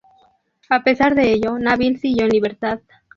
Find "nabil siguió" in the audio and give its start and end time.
1.59-2.23